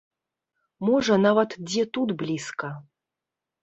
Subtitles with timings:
[0.89, 2.75] Можа нават дзе тут блізка.